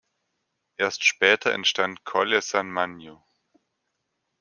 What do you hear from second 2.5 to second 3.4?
Magno.